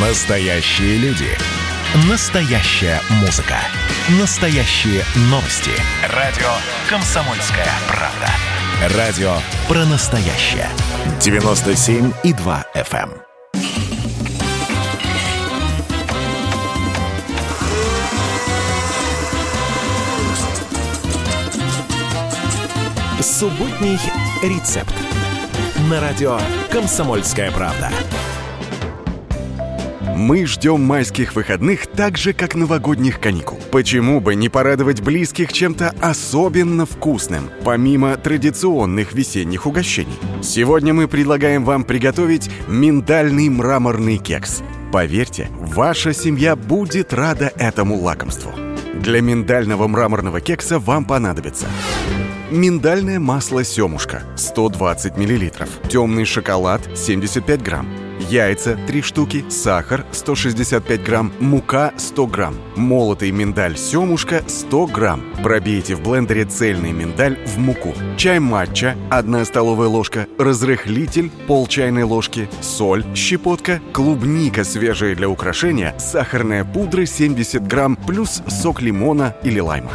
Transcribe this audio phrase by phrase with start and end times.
[0.00, 1.26] Настоящие люди.
[2.08, 3.56] Настоящая музыка.
[4.20, 5.72] Настоящие новости.
[6.14, 6.46] Радио
[6.88, 8.96] «Комсомольская правда».
[8.96, 9.32] Радио
[9.66, 10.68] про настоящее.
[11.18, 13.10] 97,2 FM.
[23.20, 23.98] Субботний
[24.44, 24.94] рецепт.
[25.90, 26.38] На радио
[26.70, 27.90] «Комсомольская правда».
[30.18, 33.60] Мы ждем майских выходных так же, как новогодних каникул.
[33.70, 40.18] Почему бы не порадовать близких чем-то особенно вкусным, помимо традиционных весенних угощений?
[40.42, 44.64] Сегодня мы предлагаем вам приготовить миндальный мраморный кекс.
[44.92, 48.50] Поверьте, ваша семья будет рада этому лакомству.
[49.00, 51.68] Для миндального мраморного кекса вам понадобится
[52.50, 55.50] Миндальное масло семушка 120 мл,
[55.88, 57.86] темный шоколад 75 грамм,
[58.18, 65.22] яйца 3 штуки, сахар 165 грамм, мука 100 грамм, молотый миндаль семушка 100 грамм.
[65.42, 67.94] Пробейте в блендере цельный миндаль в муку.
[68.16, 75.96] Чай матча 1 столовая ложка, разрыхлитель пол чайной ложки, соль, щепотка, клубника свежая для украшения,
[75.98, 79.90] сахарная пудра 70 грамм плюс сок лимона или лайма.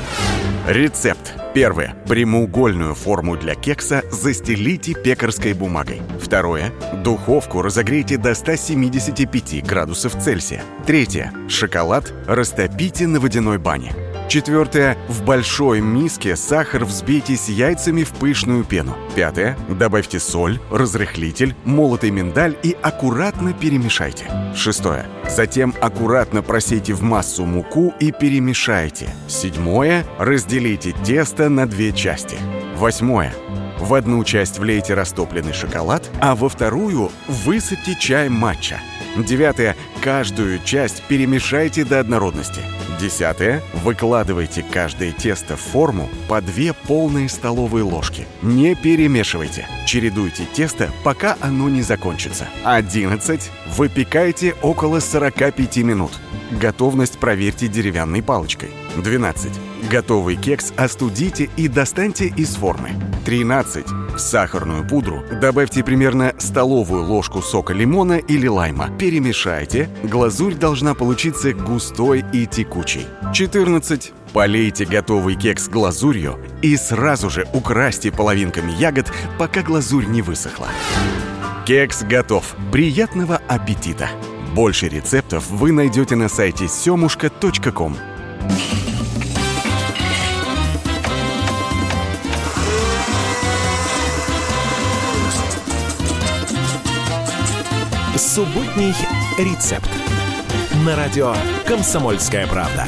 [0.67, 1.42] Рецепт.
[1.54, 1.96] Первое.
[2.08, 6.02] Прямоугольную форму для кекса застелите пекарской бумагой.
[6.20, 6.72] Второе.
[7.04, 10.64] Духовку разогрейте до 175 градусов Цельсия.
[10.88, 11.32] Третье.
[11.48, 13.94] Шоколад растопите на водяной бане.
[14.34, 14.98] Четвертое.
[15.08, 18.98] В большой миске сахар взбейте с яйцами в пышную пену.
[19.16, 19.56] Пятое.
[19.70, 24.26] Добавьте соль, разрыхлитель, молотый миндаль и аккуратно перемешайте.
[24.56, 25.06] Шестое.
[25.30, 29.08] Затем аккуратно просейте в массу муку и перемешайте.
[29.28, 30.04] Седьмое.
[30.17, 32.38] Разделите тесто на две части.
[32.76, 33.31] Восьмое.
[33.80, 38.80] В одну часть влейте растопленный шоколад, а во вторую высыпьте чай матча.
[39.16, 39.76] Девятое.
[40.02, 42.62] Каждую часть перемешайте до однородности.
[43.00, 43.62] Десятое.
[43.74, 48.26] Выкладывайте каждое тесто в форму по две полные столовые ложки.
[48.42, 49.67] Не перемешивайте.
[49.86, 52.48] Чередуйте тесто, пока оно не закончится.
[52.64, 53.52] Одиннадцать.
[53.67, 56.12] Выпекайте около 45 минут.
[56.59, 58.69] Готовность проверьте деревянной палочкой.
[58.97, 59.52] 12.
[59.89, 62.91] Готовый кекс остудите и достаньте из формы.
[63.25, 63.86] 13.
[63.87, 68.89] В сахарную пудру добавьте примерно столовую ложку сока лимона или лайма.
[68.97, 69.89] Перемешайте.
[70.03, 73.08] Глазурь должна получиться густой и текучей.
[73.33, 74.14] 14.
[74.33, 80.67] Полейте готовый кекс глазурью и сразу же украсьте половинками ягод, пока глазурь не высохла.
[81.65, 82.55] Кекс готов.
[82.71, 84.09] Приятного аппетита!
[84.53, 87.97] Больше рецептов вы найдете на сайте семушка.ком.
[98.15, 98.93] Субботний
[99.39, 99.89] рецепт.
[100.85, 101.35] На радио
[101.65, 102.85] «Комсомольская правда».